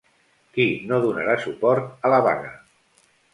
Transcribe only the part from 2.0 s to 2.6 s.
a la vaga?